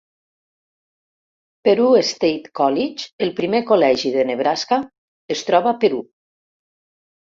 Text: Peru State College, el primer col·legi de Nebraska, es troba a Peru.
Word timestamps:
Peru 1.67 1.89
State 2.11 2.49
College, 2.61 3.05
el 3.27 3.33
primer 3.43 3.61
col·legi 3.73 4.15
de 4.19 4.27
Nebraska, 4.31 4.81
es 5.37 5.49
troba 5.51 5.75
a 5.75 5.79
Peru. 5.85 6.05